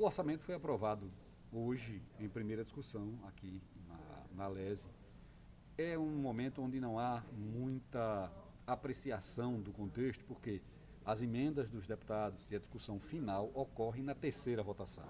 O 0.00 0.04
orçamento 0.04 0.42
foi 0.42 0.54
aprovado 0.54 1.12
hoje 1.52 2.00
em 2.18 2.26
primeira 2.26 2.64
discussão 2.64 3.18
aqui 3.28 3.60
na, 3.86 3.98
na 4.34 4.48
LESE. 4.48 4.88
É 5.76 5.98
um 5.98 6.08
momento 6.08 6.62
onde 6.62 6.80
não 6.80 6.98
há 6.98 7.22
muita 7.36 8.32
apreciação 8.66 9.60
do 9.60 9.72
contexto, 9.72 10.24
porque 10.24 10.62
as 11.04 11.20
emendas 11.20 11.68
dos 11.68 11.86
deputados 11.86 12.50
e 12.50 12.56
a 12.56 12.58
discussão 12.58 12.98
final 12.98 13.50
ocorrem 13.52 14.02
na 14.02 14.14
terceira 14.14 14.62
votação. 14.62 15.04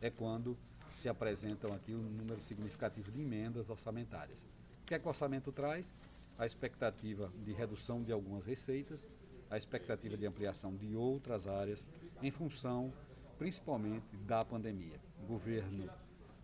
É 0.00 0.10
quando 0.10 0.58
se 0.92 1.08
apresentam 1.08 1.72
aqui 1.72 1.94
um 1.94 2.02
número 2.02 2.40
significativo 2.40 3.12
de 3.12 3.20
emendas 3.20 3.70
orçamentárias. 3.70 4.42
O 4.82 4.86
que 4.86 4.94
é 4.96 4.98
que 4.98 5.06
o 5.06 5.08
orçamento 5.08 5.52
traz? 5.52 5.94
A 6.36 6.44
expectativa 6.44 7.32
de 7.44 7.52
redução 7.52 8.02
de 8.02 8.10
algumas 8.10 8.44
receitas, 8.44 9.06
a 9.48 9.56
expectativa 9.56 10.16
de 10.16 10.26
ampliação 10.26 10.74
de 10.74 10.96
outras 10.96 11.46
áreas, 11.46 11.86
em 12.20 12.32
função 12.32 12.92
principalmente 13.38 14.16
da 14.26 14.44
pandemia. 14.44 15.00
O 15.22 15.26
governo 15.26 15.90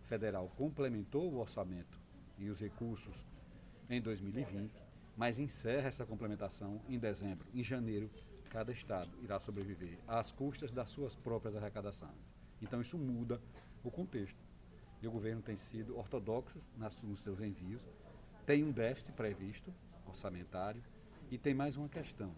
federal 0.03 0.49
complementou 0.57 1.31
o 1.31 1.39
orçamento 1.39 1.99
e 2.37 2.49
os 2.49 2.59
recursos 2.59 3.25
em 3.89 4.01
2020, 4.01 4.71
mas 5.15 5.39
encerra 5.39 5.87
essa 5.87 6.05
complementação 6.05 6.81
em 6.87 6.97
dezembro. 6.97 7.47
Em 7.53 7.63
janeiro, 7.63 8.09
cada 8.49 8.71
estado 8.71 9.09
irá 9.21 9.39
sobreviver 9.39 9.97
às 10.07 10.31
custas 10.31 10.71
das 10.71 10.89
suas 10.89 11.15
próprias 11.15 11.55
arrecadações. 11.55 12.11
Então 12.61 12.81
isso 12.81 12.97
muda 12.97 13.41
o 13.83 13.91
contexto. 13.91 14.39
E 15.01 15.07
o 15.07 15.11
governo 15.11 15.41
tem 15.41 15.57
sido 15.57 15.97
ortodoxo 15.97 16.61
nos 17.03 17.19
seus 17.19 17.41
envios, 17.41 17.81
tem 18.45 18.63
um 18.63 18.71
déficit 18.71 19.11
previsto, 19.13 19.73
orçamentário, 20.07 20.81
e 21.29 21.37
tem 21.37 21.53
mais 21.53 21.75
uma 21.75 21.89
questão. 21.89 22.33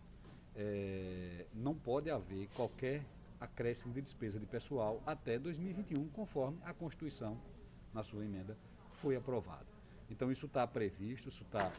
É, 0.56 1.46
não 1.54 1.76
pode 1.76 2.10
haver 2.10 2.48
qualquer 2.56 3.04
acréscimo 3.40 3.94
de 3.94 4.02
despesa 4.02 4.40
de 4.40 4.46
pessoal 4.46 5.02
até 5.06 5.38
2021, 5.38 6.08
conforme 6.10 6.58
a 6.64 6.74
Constituição, 6.74 7.40
na 7.94 8.04
sua 8.04 8.26
emenda, 8.26 8.58
foi 8.94 9.16
aprovada. 9.16 9.66
Então 10.10 10.32
isso 10.32 10.46
está 10.46 10.66
previsto, 10.68 11.30
isso 11.30 11.44
está 11.44 11.72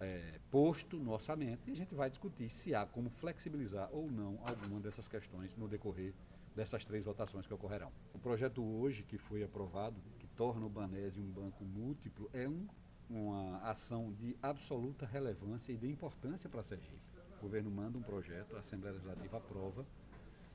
é, 0.00 0.38
posto 0.50 0.96
no 0.96 1.12
orçamento 1.12 1.68
e 1.68 1.72
a 1.72 1.76
gente 1.76 1.94
vai 1.94 2.08
discutir 2.08 2.48
se 2.48 2.74
há 2.74 2.86
como 2.86 3.10
flexibilizar 3.10 3.88
ou 3.92 4.10
não 4.10 4.38
alguma 4.42 4.80
dessas 4.80 5.06
questões 5.06 5.54
no 5.56 5.68
decorrer 5.68 6.14
dessas 6.54 6.84
três 6.84 7.04
votações 7.04 7.46
que 7.46 7.54
ocorrerão. 7.54 7.92
O 8.14 8.18
projeto 8.18 8.62
hoje 8.62 9.02
que 9.02 9.16
foi 9.16 9.42
aprovado, 9.42 10.00
que 10.18 10.26
torna 10.28 10.66
o 10.66 10.68
Banese 10.68 11.20
um 11.20 11.30
banco 11.30 11.64
múltiplo, 11.64 12.28
é 12.32 12.48
um, 12.48 12.66
uma 13.08 13.58
ação 13.58 14.12
de 14.12 14.36
absoluta 14.42 15.06
relevância 15.06 15.72
e 15.72 15.76
de 15.76 15.88
importância 15.88 16.48
para 16.48 16.60
a 16.60 16.64
Sergipe. 16.64 17.00
O 17.38 17.42
governo 17.42 17.70
manda 17.70 17.96
um 17.96 18.02
projeto, 18.02 18.56
a 18.56 18.58
Assembleia 18.58 18.94
Legislativa 18.94 19.36
aprova, 19.36 19.86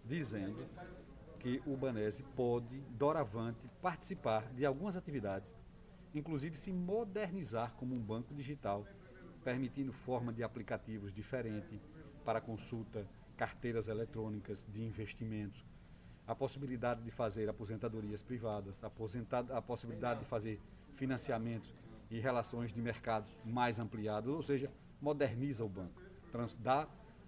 dizendo 0.06 0.67
que 1.39 1.61
o 1.66 1.75
Banese 1.75 2.23
pode, 2.36 2.80
doravante, 2.92 3.70
participar 3.81 4.52
de 4.53 4.66
algumas 4.66 4.97
atividades, 4.97 5.56
inclusive 6.14 6.58
se 6.58 6.72
modernizar 6.72 7.73
como 7.73 7.95
um 7.95 8.02
banco 8.02 8.34
digital, 8.34 8.86
permitindo 9.44 9.94
forma 9.94 10.34
de 10.34 10.44
aplicativos 10.44 11.14
diferente 11.14 11.80
para 12.23 12.42
consulta, 12.42 13.08
carteiras 13.38 13.88
eletrônicas 13.88 14.66
de 14.72 14.81
investimentos, 14.81 15.64
a 16.25 16.34
possibilidade 16.34 17.03
de 17.03 17.12
fazer 17.12 17.47
aposentadorias 17.50 18.23
privadas, 18.23 18.84
a 18.84 19.62
possibilidade 19.62 20.22
de 20.22 20.25
fazer 20.25 20.59
financiamentos 20.95 21.72
e 22.09 22.19
relações 22.19 22.73
de 22.73 22.81
mercado 22.81 23.28
mais 23.44 23.78
ampliadas, 23.78 24.34
ou 24.34 24.42
seja, 24.42 24.72
moderniza 25.02 25.64
o 25.64 25.69
banco, 25.69 26.02
dá 26.59 26.88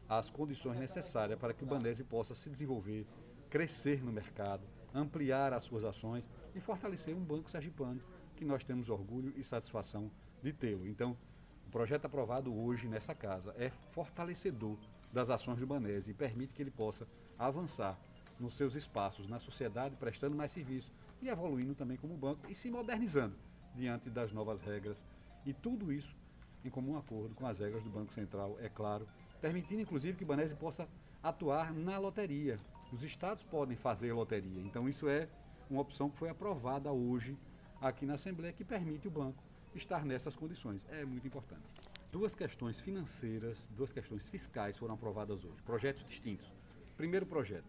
as 0.09 0.30
condições 0.30 0.80
necessárias 0.80 1.39
para 1.39 1.53
que 1.53 1.63
o 1.63 1.67
Banese 1.67 2.03
possa 2.03 2.33
se 2.33 2.50
desenvolver, 2.50 3.05
crescer 3.50 4.03
no 4.03 4.11
mercado, 4.11 4.63
ampliar 4.94 5.53
as 5.53 5.63
suas 5.63 5.83
ações 5.83 6.30
e 6.55 6.59
fortalecer 6.59 7.16
um 7.16 7.23
banco 7.23 7.50
sergipano 7.50 8.02
que 8.35 8.45
nós 8.45 8.63
temos 8.63 8.89
orgulho 8.89 9.33
e 9.35 9.44
satisfação 9.44 10.11
de 10.41 10.53
tê-lo. 10.53 10.88
Então, 10.88 11.17
o 11.66 11.69
projeto 11.69 12.05
aprovado 12.05 12.55
hoje 12.55 12.88
nessa 12.88 13.13
casa 13.13 13.53
é 13.57 13.69
fortalecedor 13.69 14.78
das 15.12 15.29
ações 15.29 15.59
do 15.59 15.68
Banese 15.68 16.12
e 16.12 16.13
permite 16.13 16.53
que 16.53 16.62
ele 16.62 16.72
possa 16.72 17.07
avançar 17.38 18.00
nos 18.39 18.56
seus 18.56 18.75
espaços, 18.75 19.28
na 19.28 19.39
sociedade, 19.39 19.95
prestando 19.95 20.35
mais 20.35 20.51
serviço 20.51 20.94
e 21.22 21.28
evoluindo 21.28 21.74
também 21.74 21.97
como 21.97 22.16
banco 22.16 22.50
e 22.50 22.56
se 22.56 22.69
modernizando 22.69 23.35
diante 23.75 24.09
das 24.09 24.31
novas 24.31 24.62
regras. 24.62 25.03
E 25.45 25.53
tudo 25.53 25.91
isso 25.91 26.16
em 26.63 26.69
comum 26.69 26.97
acordo 26.97 27.34
com 27.34 27.47
as 27.47 27.59
regras 27.59 27.84
do 27.84 27.89
Banco 27.89 28.13
Central, 28.13 28.57
é 28.59 28.69
claro, 28.69 29.07
permitindo 29.42 29.81
inclusive 29.81 30.18
que 30.18 30.25
Banese 30.25 30.56
possa 30.56 30.88
atuar 31.22 31.74
na 31.74 31.98
loteria. 31.98 32.58
Os 32.92 33.03
estados 33.03 33.44
podem 33.44 33.75
fazer 33.75 34.14
loteria, 34.14 34.62
então 34.62 34.88
isso 34.88 35.08
é 35.08 35.28
uma 35.70 35.81
opção 35.81 36.09
que 36.09 36.18
foi 36.18 36.30
aprovada 36.30 36.92
hoje 36.92 37.38
aqui 37.81 38.06
na 38.06 38.14
Assembleia 38.14 38.53
que 38.53 38.64
permite 38.64 39.08
o 39.08 39.12
banco 39.12 39.44
estar 39.75 40.06
nessas 40.06 40.36
condições. 40.36 40.86
É 40.90 41.06
muito 41.06 41.28
importante. 41.28 41.64
Duas 42.12 42.34
questões 42.34 42.80
financeiras, 42.80 43.68
duas 43.75 43.92
questões 43.92 44.28
fiscais 44.28 44.78
foram 44.78 44.96
aprovadas 44.96 45.44
hoje, 45.44 45.62
projetos 45.64 46.06
distintos. 46.06 46.52
Primeiro 46.96 47.25
projeto, 47.25 47.68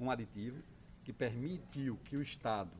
um 0.00 0.10
aditivo 0.10 0.62
que 1.04 1.12
permitiu 1.12 1.98
que 2.04 2.16
o 2.16 2.22
Estado 2.22 2.70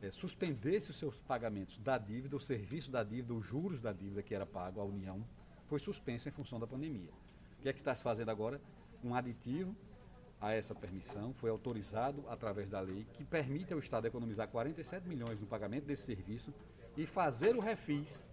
é, 0.00 0.10
suspendesse 0.10 0.90
os 0.90 0.96
seus 0.96 1.20
pagamentos 1.20 1.78
da 1.78 1.98
dívida, 1.98 2.36
o 2.36 2.40
serviço 2.40 2.90
da 2.90 3.02
dívida, 3.02 3.34
os 3.34 3.44
juros 3.44 3.80
da 3.80 3.92
dívida 3.92 4.22
que 4.22 4.34
era 4.34 4.46
pago 4.46 4.80
à 4.80 4.84
União, 4.84 5.24
foi 5.66 5.78
suspensa 5.78 6.28
em 6.28 6.32
função 6.32 6.58
da 6.58 6.66
pandemia. 6.66 7.10
O 7.58 7.62
que 7.62 7.68
é 7.68 7.72
que 7.72 7.80
está 7.80 7.94
se 7.94 8.02
fazendo 8.02 8.30
agora? 8.30 8.60
Um 9.02 9.14
aditivo 9.14 9.74
a 10.40 10.52
essa 10.52 10.74
permissão 10.74 11.32
foi 11.34 11.50
autorizado 11.50 12.24
através 12.28 12.70
da 12.70 12.80
lei 12.80 13.04
que 13.14 13.24
permite 13.24 13.72
ao 13.72 13.78
Estado 13.80 14.06
economizar 14.06 14.46
47 14.48 15.08
milhões 15.08 15.40
no 15.40 15.46
pagamento 15.46 15.84
desse 15.84 16.04
serviço 16.04 16.54
e 16.96 17.04
fazer 17.04 17.56
o 17.56 17.60
refis 17.60 18.24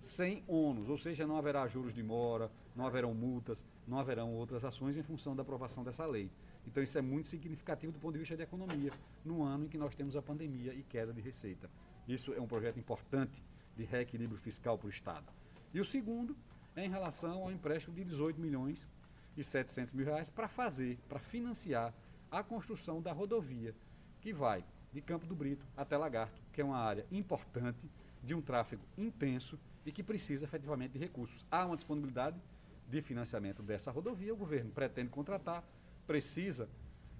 sem 0.00 0.44
ônus, 0.46 0.88
ou 0.88 0.96
seja, 0.96 1.26
não 1.26 1.36
haverá 1.36 1.66
juros 1.66 1.92
de 1.92 2.04
mora, 2.04 2.50
não 2.74 2.86
haverão 2.86 3.12
multas, 3.12 3.64
não 3.84 3.98
haverão 3.98 4.32
outras 4.32 4.64
ações 4.64 4.96
em 4.96 5.02
função 5.02 5.34
da 5.34 5.42
aprovação 5.42 5.82
dessa 5.82 6.06
lei. 6.06 6.30
Então 6.64 6.80
isso 6.80 6.96
é 6.96 7.02
muito 7.02 7.26
significativo 7.26 7.92
do 7.92 7.98
ponto 7.98 8.12
de 8.12 8.20
vista 8.20 8.36
da 8.36 8.44
economia, 8.44 8.92
no 9.24 9.42
ano 9.42 9.64
em 9.64 9.68
que 9.68 9.76
nós 9.76 9.96
temos 9.96 10.14
a 10.14 10.22
pandemia 10.22 10.72
e 10.72 10.84
queda 10.84 11.12
de 11.12 11.20
receita. 11.20 11.68
Isso 12.06 12.32
é 12.32 12.40
um 12.40 12.46
projeto 12.46 12.78
importante 12.78 13.42
de 13.76 13.84
reequilíbrio 13.84 14.38
fiscal 14.38 14.78
para 14.78 14.86
o 14.86 14.90
Estado. 14.90 15.26
E 15.74 15.80
o 15.80 15.84
segundo 15.84 16.36
em 16.84 16.88
relação 16.88 17.42
ao 17.42 17.50
empréstimo 17.50 17.94
de 17.94 18.04
18 18.04 18.40
milhões 18.40 18.88
e 19.36 19.44
700 19.44 19.92
mil 19.94 20.06
reais 20.06 20.30
para 20.30 20.48
fazer, 20.48 20.98
para 21.08 21.18
financiar 21.18 21.94
a 22.30 22.42
construção 22.42 23.00
da 23.00 23.12
rodovia 23.12 23.74
que 24.20 24.32
vai 24.32 24.64
de 24.92 25.00
Campo 25.00 25.26
do 25.26 25.34
Brito 25.34 25.66
até 25.76 25.96
Lagarto, 25.96 26.40
que 26.52 26.60
é 26.60 26.64
uma 26.64 26.78
área 26.78 27.06
importante 27.10 27.90
de 28.22 28.34
um 28.34 28.40
tráfego 28.40 28.82
intenso 28.96 29.58
e 29.84 29.92
que 29.92 30.02
precisa 30.02 30.44
efetivamente 30.44 30.92
de 30.92 30.98
recursos. 30.98 31.46
Há 31.50 31.64
uma 31.64 31.76
disponibilidade 31.76 32.40
de 32.88 33.00
financiamento 33.02 33.62
dessa 33.62 33.90
rodovia, 33.90 34.32
o 34.32 34.36
governo 34.36 34.70
pretende 34.70 35.10
contratar, 35.10 35.62
precisa 36.06 36.68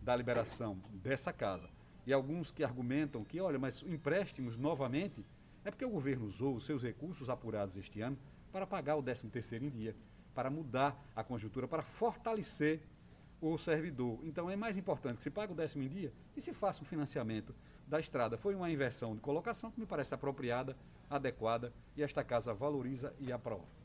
da 0.03 0.17
liberação 0.17 0.79
dessa 0.93 1.33
casa. 1.33 1.69
E 2.07 2.13
alguns 2.13 2.51
que 2.51 2.65
argumentam 2.65 3.23
que, 3.23 3.41
olha, 3.41 3.59
mas 3.59 3.83
empréstimos 3.83 4.57
novamente, 4.57 5.25
é 5.65 5.71
porque 5.71 5.85
o 5.85 5.91
governo 5.91 6.25
usou 6.25 6.57
os 6.57 6.65
seus 6.65 6.83
recursos 6.83 7.29
apurados 7.29 7.77
este 7.77 8.01
ano 8.01 8.17
para 8.53 8.67
pagar 8.67 8.97
o 8.97 9.03
13º 9.03 9.63
em 9.63 9.71
dia, 9.71 9.97
para 10.35 10.51
mudar 10.51 11.01
a 11.15 11.23
conjuntura, 11.25 11.67
para 11.67 11.83
fortalecer 11.83 12.81
o 13.41 13.57
servidor. 13.57 14.19
Então 14.23 14.51
é 14.51 14.57
mais 14.57 14.77
importante 14.77 15.19
que 15.19 15.23
se 15.23 15.31
pague 15.31 15.53
o 15.53 15.57
décimo 15.57 15.85
em 15.85 15.89
dia 15.89 16.13
e 16.37 16.43
se 16.43 16.53
faça 16.53 16.83
um 16.83 16.87
financiamento 16.87 17.55
da 17.87 18.01
estrada. 18.01 18.37
Foi 18.37 18.55
uma 18.55 18.71
inversão 18.71 19.15
de 19.15 19.21
colocação 19.21 19.71
que 19.71 19.81
me 19.81 19.87
parece 19.87 20.15
apropriada, 20.15 20.77
adequada 21.09 21.73
e 21.97 22.03
esta 22.03 22.25
casa 22.25 22.53
valoriza 22.53 23.15
e 23.19 23.33
aprova. 23.33 23.78